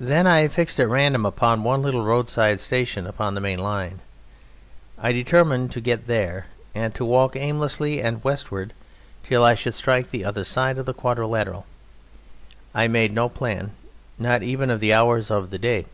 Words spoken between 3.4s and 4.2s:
main line;